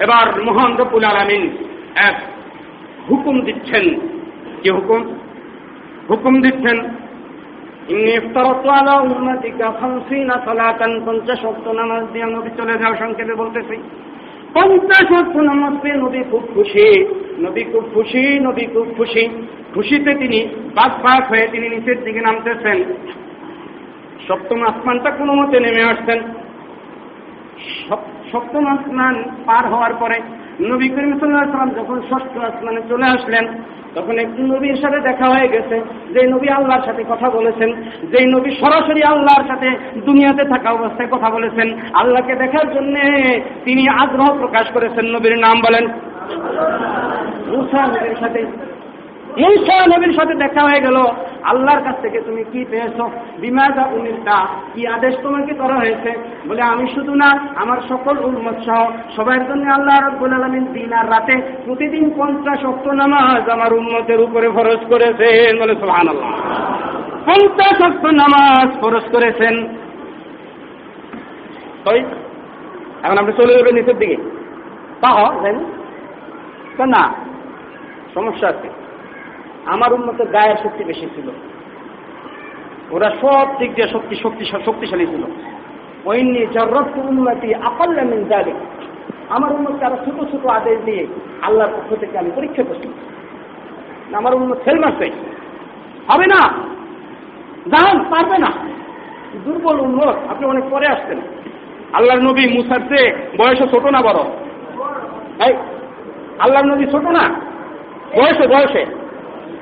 [0.00, 1.50] এবার মহান রব্বুল আলমিন
[1.96, 2.14] এক
[3.10, 4.00] হুকুম দিচ্ছেন।
[4.62, 5.02] কি হুকুম?
[6.10, 6.78] হুকুম দিচ্ছেন
[11.06, 13.76] পঞ্চাশ নামাজ দিয়ে নবী চলে যাও সংক্ষেপে বলতেছি।
[14.54, 15.36] পঞ্চাশ অর্থ
[15.82, 17.04] পেয়ে নবী খুব খুশি,
[17.38, 22.84] নবী খুব খুশি, নবী খুব খুশি। খুশিতে তিনি বাস পাক হয়ে তিনি নিচের দিকে নামতেছেন।
[24.28, 26.18] সপ্তম আসমানটা কোনো মতে নেমে আসছেন।
[28.32, 30.20] সপ্তম আসমান পার হওয়ার পরে
[30.68, 33.44] নবী করিম সাল্লাম যখন ষষ্ঠ আসমানে চলে আসলেন,
[33.94, 35.76] তখন একটি নবীর সাথে দেখা হয়ে গেছে
[36.14, 37.70] যে নবী আল্লাহর সাথে কথা বলেছেন
[38.12, 39.68] যে নবী সরাসরি আল্লাহর সাথে
[40.06, 42.94] দুনিয়াতে থাকা অবস্থায় কথা বলেছেন, আল্লাহকে দেখার জন্য
[43.64, 45.84] তিনি আগ্রহ প্রকাশ করেছেন। নবীর নাম বলেন
[48.22, 48.40] সাথে
[49.38, 50.96] মুসা নবীর সাথে দেখা হয়ে গেল।
[51.42, 52.96] আল্লাহর কাছ থেকে তুমি কি পেয়েছ?
[52.96, 56.10] পেয়েছ বিমাদা উনিরটা কি আদেশ তোমাকে করা হয়েছে?
[56.48, 61.10] বলে, আমি শুধু না, আমার সকল উন্মত সহ সবার জন্য আল্লাহ রব্বুল আলমিন দিন আর
[61.10, 66.30] রাতে প্রতিদিন পঞ্চাশ অক্ট নামাজ আমার উন্মতের উপরে ফরজ করেছেন। বলে সোহান আল্লাহ
[67.26, 69.66] পঞ্চাশ অক্ট নামাজ ফরজ করেছেন।
[71.84, 72.04] তাই
[73.02, 74.16] এখন আপনি চলে যাবেন নিচের দিকে।
[75.00, 75.56] তা হয়
[76.86, 77.02] না,
[78.14, 78.79] সমস্যা আছে।
[79.66, 81.30] আমার উন্নত গায়ের শক্তি বেশি ছিল।
[82.90, 85.22] ওরা সব দিক দিয়ে শক্তি শক্তি, শক্তিশালী ছিল।
[86.04, 88.54] ওইনি জরত উন্নতি আপাল্লামিন জালিক
[89.28, 91.06] আমার উন্নতি আরও ছোট ছোট আদেশ দিয়ে
[91.42, 92.88] আল্লাহর পক্ষ থেকে আমি পরীক্ষা করছি।
[94.12, 94.84] আমার উন্নত ফেল
[96.08, 96.48] হবে না।
[97.68, 98.52] জাহান পারবে না।
[99.44, 101.18] দুর্বল উন্নত আপনি অনেক পরে আসতেন
[101.92, 104.18] আল্লাহর নবী মুসার চেয়ে বয়সে ছোট না বড়?
[106.38, 107.28] আল্লাহর নবী ছোট না।
[108.16, 108.99] বয়সে বয়সে।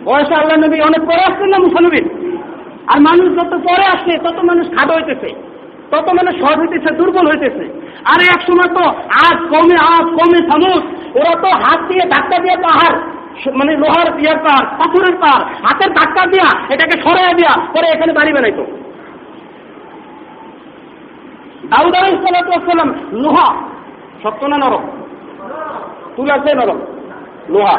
[0.08, 2.00] বয়সে আল্লাহ নবী অনেক পরে আসছেন না মুসানবী
[2.92, 5.28] আর মানুষ যত পরে আসছে তত মানুষ খাটো হইতেছে।
[5.92, 7.64] তত মানুষ সৎ হইতেছে, দুর্বল হইতেছে।
[8.12, 8.84] আরে এক সময় তো
[9.26, 10.82] আজ কমে আজ কমে সামুস
[11.18, 12.96] ওরা তো হাত দিয়ে ধাক্কা দিয়ে পাহাড়
[13.58, 18.32] মানে লোহার ইয়ার পার পাথরের পার হাতের ধাক্কা দিয়া এটাকে সরাই দিয়া পরে এখানে বাড়ি
[18.32, 18.64] বানাইতো।
[21.72, 22.90] দাউদ আলাইসালাম
[23.22, 23.48] লোহা,
[24.22, 24.84] সত্য না নরম?
[26.16, 26.78] তুলাতে নরম।
[27.54, 27.76] লোহা।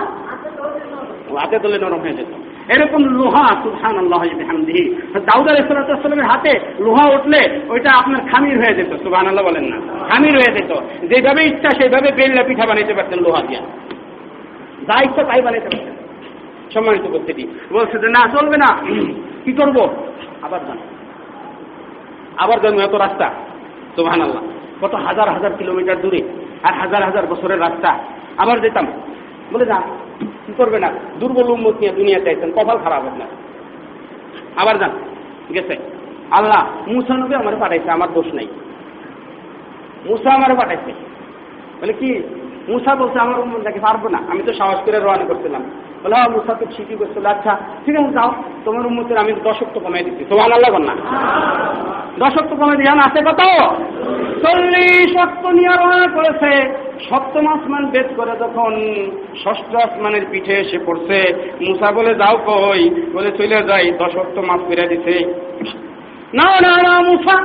[1.38, 2.28] হাতে তুলে নরম হয়ে যেত।
[2.78, 9.04] এরকম লোহা সুহান আল্লাহ হামদিহি দাউদ আলাইসালামের হাতে লোহা উঠলে ওইটা আপনার খামির হয়ে যেত
[9.04, 9.78] সুহান আল্লাহ বলেন না।
[10.10, 10.72] খামির হয়ে যেত।
[11.06, 13.62] যেভাবে ইচ্ছা সেইভাবে বেললা পিঠা বানাইতে পারতেন লোহা দিয়া।
[14.82, 16.00] যা ইচ্ছা তাই বানাইতে পারছেন
[16.74, 18.78] সম্মানিত উপস্থিতি, বলছে যে, না, চলবে না।
[19.46, 19.90] কি করব?
[20.42, 20.78] আবার যান
[22.38, 23.30] আবার যান এত রাস্তা।
[23.96, 24.42] সুবহান আল্লাহ
[24.82, 26.22] কত হাজার হাজার কিলোমিটার দূরে
[26.64, 28.00] আর হাজার হাজার বছরের রাস্তা।
[28.38, 28.88] আবার যেতাম।
[29.54, 29.82] বলে, না
[30.50, 30.90] কি করবে না?
[31.20, 33.28] দুর্বল উন্মত নিয়ে দুনিয়া চাইছেন কপাল খারাপ আপনার।
[34.56, 34.92] আবার যান,
[35.54, 35.78] গেছে।
[36.32, 38.48] আল্লাহ মুসা নবী আমার পাঠাইছে, আমার দোষ নাই।
[40.06, 40.92] মুসা আমার পাঠাইছে।
[41.82, 42.24] বলে কি,
[42.68, 44.20] মুসা বলছে, আমার উন্মত নাকি পারব না?
[44.30, 45.64] আমি তো সাহস করে রওনা করছিলাম।
[46.04, 48.32] বলে হ্যাঁ মুসা তো ঠিকই করছিল আচ্ছা ঠিক আছে, যাও।
[48.66, 50.96] তোমার উন্মতের আমি দশক তো কমাই দিচ্ছি। তোমার আল্লাহ না।
[52.20, 53.42] দশক তো কমাই দিয়ে আছে কত?
[54.44, 58.72] চল্লিশ অক্ট নিয়ে রওনা করেছে। সপ্তম আসমান বেদ করে যখন
[59.44, 61.18] ষষ্ঠ আসমানের পিঠে এসে পড়ছে,
[61.62, 62.90] মুসা বলে, যাও কই?
[63.14, 65.16] বলে, চলে যাই। দশক তো মাফ করে দিছে।
[66.34, 67.38] না না না, মুসা,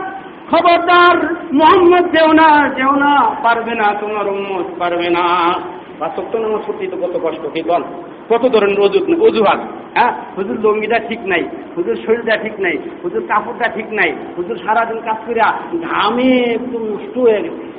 [0.50, 1.16] খবরদার,
[1.52, 5.54] মোহাম্মদ যেও না যেও না, পারবে না তোমার উম্মত, পারবে না।
[5.98, 7.82] বাস্তব তো নামাজ তো কত কষ্ট, কি বল?
[8.28, 9.60] কত ধরনের অজু অজুহাত?
[9.94, 10.12] হ্যাঁ?
[10.36, 11.44] হুজুর লঙ্গিটা ঠিক নাই,
[11.76, 15.58] হুজুর শরীরটা ঠিক নাই, হুজুর কাপড়টা ঠিক নাই, হুজুর সারাদিন কাজ করিয়া
[15.90, 17.72] ঘামে একদম নষ্ট হয়ে গেছে।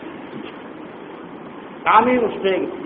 [1.86, 2.86] ঘামে নষ্ট হয়ে গেছে।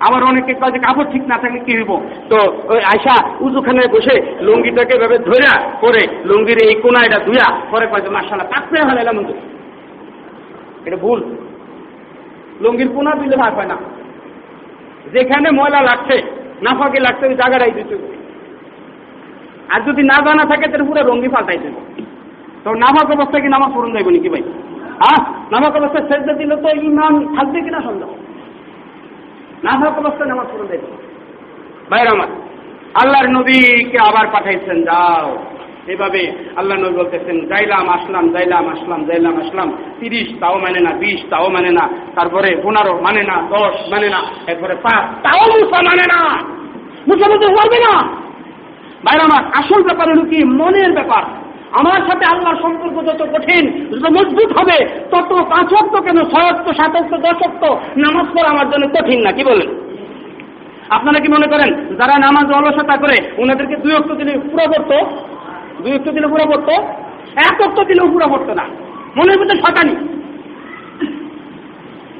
[0.00, 2.00] আবার অনেকে কয় যে কাপড় ঠিক না থাকলে কি হইব?
[2.28, 2.36] তো
[2.68, 8.00] ওই আয়সা উজুখানে বসে লুঙ্গিটাকে এভাবে ধইরা করে লুঙ্গির এই কোনা এটা ধুয়া পরে কয়
[8.00, 9.34] যে মার্শাল্লাহ পাক পেয়ে হলাইলাম কিন্তু
[10.84, 11.36] এটা ভুল।
[12.60, 13.76] লুঙ্গির কোনা দিলে ভাগ হয় না।
[15.12, 16.22] যেখানে ময়লা লাগছে
[16.62, 17.98] নাফাকে লাগছে ওই জায়গাটাই দিতে।
[19.68, 21.80] আর যদি না জানা থাকে, তাহলে পুরো রঙ্গি পাল্টাই দেবো।
[22.64, 24.42] তো নামাজ অবস্থায় কি নামাজ পড়ুন যাইব নাকি ভাই?
[24.82, 25.24] হ্যাঁ?
[25.52, 28.08] নামাজ অবস্থায় সেজদা দিলে তো ইমান থাকবে কিনা সন্দেহ?
[29.64, 30.80] নামাজ অবস্থায় নামাজ পড়ুন যাইব।
[31.90, 32.28] ভাই আমার,
[32.94, 35.38] আল্লাহর নবীকে আবার পাঠাইছেন, যাও।
[35.88, 41.20] এভাবে আল্লাহ নবী বলতেছেন যাইলাম আসলাম যাইলাম আসলাম যাইলাম আসলাম। তিরিশ তাও মানে না, বিশ
[41.30, 46.04] তাও মানে না। তারপরে পনেরো মানে না, দশ মানে না। এরপরে পাঁচ তাও মুসা মানে
[46.12, 46.20] না।
[47.08, 47.94] মুসা বলতে পারবে না।
[49.04, 50.44] ভাইরা আমার আসল ব্যাপার হলো কি?
[50.44, 51.22] মনের ব্যাপার।
[51.72, 56.18] আমার সাথে আল্লাহর সম্পর্ক যত কঠিন, যত মজবুত হবে, তত পাঁচক্ত কেন?
[56.24, 57.64] ছয়ক্ত সাতক্ত দশক্ত
[57.96, 59.68] নামাজ পড়া আমার জন্য কঠিন না, কি বলেন?
[60.88, 65.16] আপনারা কি মনে করেন, যারা নামাজ অলসতা করে, ওনাদেরকে দুই অক্ত দিলে পুরো পড়তো
[65.82, 66.74] দুই অক্ত দিলে পুরো পড়তো?
[67.36, 68.64] এক অক্ত দিলেও পুরো পড়তো না।
[69.16, 70.17] মনের মধ্যে শতানি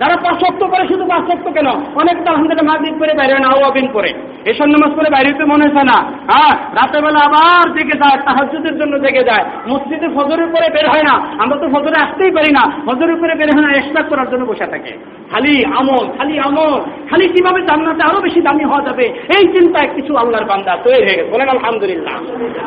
[0.00, 1.66] যারা পাঁচক্ত করে শুধু পাঁচক্ত কেন?
[1.66, 5.44] অনেক তো আলহামদুলিল্লাহ মাগরিব করে বাইরে হয় না আওয়াবিন করে। এসব নামাজ করে বাইরে হতে
[5.44, 10.46] মনে হয় না। হ্যাঁ রাতের বেলা আবার জেগে যায় তাহাজুদের জন্য জেগে যায়। মসজিদে ফজরের
[10.46, 13.78] পরে বের হয় না। আমরা তো ফজরে আসতেই পারি না। ফজরের পরে বের হয় না
[13.78, 14.92] এসটাক করার জন্য বসে থাকে।
[15.30, 16.80] খালি আমল খালি আমল।
[17.10, 19.04] খালি কীভাবে জান্নাতে আরও বেশি দামি হওয়া যাবে?
[19.04, 22.14] এই চিন্তায় কিছু আল্লাহর বান্দা তৈরি হয়ে গেছে। বলেন আলহামদুলিল্লাহ।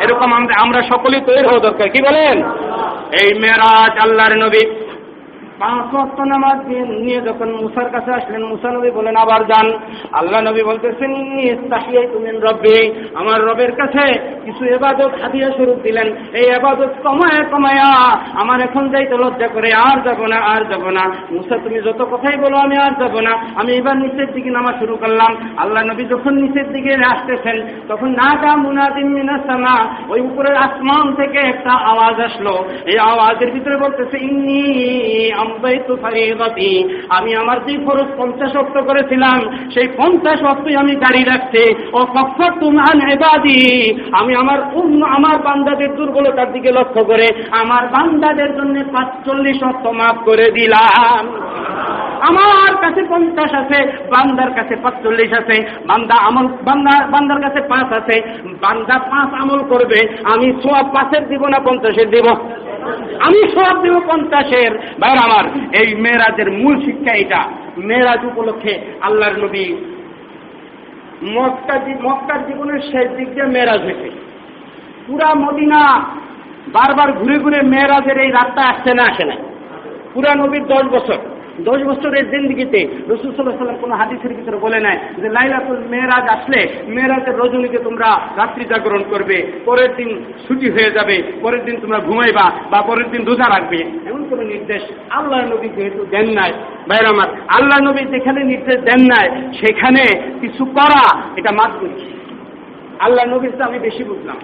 [0.01, 2.43] এরকম আমরা আমরা সকলেই তৈরি হওয়া দরকার। কি বলেন?
[3.21, 4.80] এই মেরাজ আল্লাহর নবী।
[5.61, 6.57] পাঁচ নামাজ
[7.03, 9.67] নিয়ে যখন মুসার কাছে আসলেন, মুসা নবী বলেন, আবার যান।
[10.19, 11.11] আল্লাহ নবী বলতেছেন
[12.13, 12.77] তুমি রব্বি।
[13.19, 14.05] আমার রবের কাছে
[14.45, 16.07] কিছু এবাদত হাদিয়া স্বরূপ দিলেন।
[16.39, 17.89] এই এবাদত কমায় কমায়া
[18.41, 22.37] আমার এখন যাইতে লজ্জা করে, আর যাব না, আর যাব না। মুসা, তুমি যত কথাই
[22.43, 26.33] বলো, আমি আর যাব না। আমি এবার নিচের দিকে নামা শুরু করলাম। আল্লাহ নবী যখন
[26.43, 29.75] নিচের দিকে আসতেছেন, তখন না গা মুনাদিম মিনাসামা
[30.09, 32.53] ওই উপরের আসমান থেকে একটা আওয়াজ আসলো।
[32.91, 34.61] এই আওয়াজের ভিতরে বলতেছে, ইন্নি
[37.09, 39.39] আমি আমার যে খরচ পঞ্চাশ অক্ট করেছিলাম,
[39.73, 43.61] সেই পঞ্চাশ অক্টই আমি জারি রাখছি। ও কফর তুমান এবাদি
[44.11, 44.59] আমি আমার
[45.15, 51.23] আমার বান্দাদের দুর্বলতার দিকে লক্ষ্য করে আমার বান্দাদের জন্য পাঁচচল্লিশ অক্ট মাফ করে দিলাম।
[52.29, 53.79] আমার কাছে পঞ্চাশ আছে,
[54.13, 55.55] বান্দার কাছে পাঁচচল্লিশ আছে,
[55.87, 58.15] বান্দা আমল, বান্দা, বান্দার কাছে পাঁচ আছে,
[58.61, 59.99] বান্দা পাঁচ আমল করবে,
[60.33, 62.27] আমি সোয়া পাঁচের দিব না পঞ্চাশের দিব?
[63.25, 65.45] আমি সব দেব পঞ্চাশের। ভাইর আমার,
[65.79, 67.41] এই মেয়েরাজের মূল শিক্ষা এটা।
[67.77, 69.65] মেয়েরাজ উপলক্ষে আল্লাহর নবী
[71.35, 74.09] মক্কা মক্কার জীবনের শেষ দিক দিয়ে মেয়েরাজ হয়েছে।
[75.07, 75.81] পুরা মদিনা
[76.75, 79.35] বারবার ঘুরে ঘুরে মেয়েরাজের এই রাতটা আসছে না, আসে না
[80.13, 81.19] পুরা নবীর দশ বছর।
[81.59, 82.79] দশ বছরের জিন্দিগিতে
[83.11, 86.59] রসুল সাল্লাহ সাল্লাম কোনো হাদিসের ভিতরে বলে নাই যে লাইলাতুল মেয়েরাজ আসলে
[86.95, 90.09] মেয়েরাজের রজনীকে তোমরা রাত্রি জাগরণ করবে, পরের দিন
[90.47, 94.81] ছুটি হয়ে যাবে, পরের দিন তোমরা ঘুমাইবা বা পরের দিন রোজা রাখবে। এমন কোনো নির্দেশ
[95.09, 96.51] আল্লাহ নবী যেহেতু দেন নাই।
[96.89, 99.27] ভাইর আমার আল্লাহ নবী যেখানে নির্দেশ দেন নাই,
[99.61, 100.03] সেখানে
[100.41, 101.03] কিছু করা
[101.35, 101.71] এটা মাত
[103.05, 104.37] আল্লাহ নবী তো আমি বেশি বুঝলাম।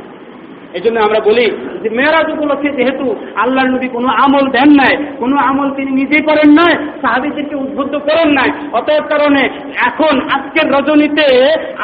[0.77, 1.45] এই জন্য আমরা বলি
[1.83, 3.05] যে মেয়েরাজ উপলক্ষে যেহেতু
[3.43, 8.29] আল্লাহর নবী কোনো আমল দেন নাই, কোনো আমল তিনি নিজে করেন নাই, সাহাবিদেরকে উদ্বুদ্ধ করেন
[8.39, 9.43] নাই, অতএব কারণে
[9.89, 11.25] এখন আজকের রজনীতে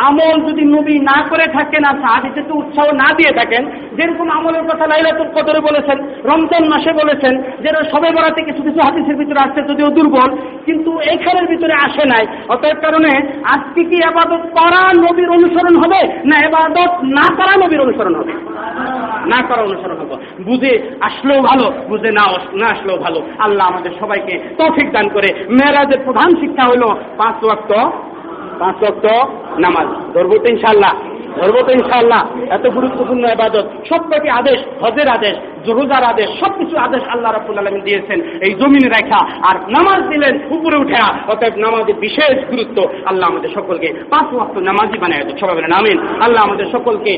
[0.07, 3.63] আমল যদি নবী না করে থাকেন আর সাহাবিদেরকে উৎসাহ না দিয়ে থাকেন,
[3.97, 5.97] যেরকম আমলের কথা লাইলাতুল কদরে বলেছেন,
[6.29, 7.33] রমজান মাসে বলেছেন
[7.63, 10.29] যেটা সবে বেড়াতে কিছু কিছু হাদিসের ভিতরে আসছে যদিও দুর্বল,
[10.67, 12.23] কিন্তু এইখানের ভিতরে আসে নাই।
[12.53, 13.11] অতএব কারণে
[13.53, 18.33] আজকে কি আবাদত করা নবীর অনুসরণ হবে না এবাদত না করা নবীর অনুসরণ হবে?
[19.31, 22.23] না করা অনুসরণ হবে। বুঝে আসলেও ভালো, বুঝে না
[22.53, 27.71] না আসলেও ভালো। আল্লাহ আমাদের সবাইকে তৌফিক দান করে। মেয়েরাজের প্রধান শিক্ষা হলো পাঁচ ওয়াক্ত
[28.59, 29.05] পাঁচ ওয়াক্ত
[29.59, 30.93] নামাজ। ধরবো তো ইনশাল্লাহ
[31.39, 37.31] ধরবো তো ইনশাল্লাহ এত গুরুত্বপূর্ণ এবাদত সবকটি আদেশ, হজের আদেশ জোরোজার আদেশ, সবকিছু আদেশ আল্লাহ
[37.31, 42.77] রাবুল আলমিন দিয়েছেন। এই জমিনে রেখা আর নামাজ দিলেন উপরে উঠে, অতএব নামাজের বিশেষ গুরুত্ব
[43.05, 47.13] আল্লাহ আমাদের সকলকে পাঁচ ওয়াক্ত নামাজি বানায় সবাই বলেন, আমিন। আল্লাহ আমাদের সকলকে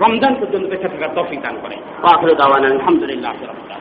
[0.00, 1.76] রমজান পর্যন্ত বেঁচে থাকার তফিক দান করে
[2.66, 3.79] আলহামদুলিল্লাহ।